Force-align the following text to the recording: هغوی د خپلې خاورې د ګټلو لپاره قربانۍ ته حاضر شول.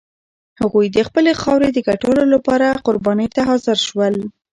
هغوی 0.61 0.87
د 0.91 0.97
خپلې 1.07 1.31
خاورې 1.41 1.69
د 1.73 1.79
ګټلو 1.89 2.23
لپاره 2.33 2.67
قربانۍ 2.85 3.27
ته 3.35 3.41
حاضر 3.49 3.77
شول. 3.87 4.15